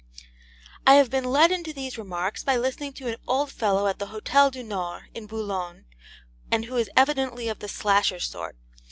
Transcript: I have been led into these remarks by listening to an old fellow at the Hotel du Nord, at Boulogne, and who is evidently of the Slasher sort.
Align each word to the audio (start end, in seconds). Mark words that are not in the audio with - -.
I 0.87 0.95
have 0.95 1.11
been 1.11 1.25
led 1.25 1.51
into 1.51 1.73
these 1.73 1.95
remarks 1.95 2.43
by 2.43 2.55
listening 2.57 2.91
to 2.93 3.07
an 3.07 3.17
old 3.27 3.51
fellow 3.51 3.85
at 3.85 3.99
the 3.99 4.07
Hotel 4.07 4.49
du 4.49 4.63
Nord, 4.63 5.03
at 5.15 5.27
Boulogne, 5.27 5.85
and 6.49 6.65
who 6.65 6.75
is 6.77 6.89
evidently 6.97 7.47
of 7.49 7.59
the 7.59 7.67
Slasher 7.69 8.19
sort. 8.19 8.57